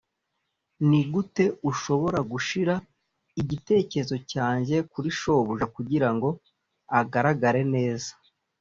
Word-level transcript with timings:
nigute 0.87 1.45
ushobora 1.69 2.19
gushira 2.31 2.73
igitekerezo 3.41 4.15
cyanjye 4.31 4.75
kuri 4.91 5.09
shobuja 5.19 5.65
kugirango 5.75 6.27
agaragare 6.99 7.61
neza? 7.75 8.11